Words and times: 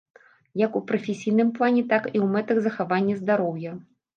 Як 0.61 0.77
у 0.79 0.81
прафесійным 0.91 1.51
плане, 1.59 1.85
так 1.93 2.09
і 2.13 2.13
ў 2.13 2.25
мэтах 2.37 2.57
захавання 2.69 3.19
здароўя. 3.21 3.71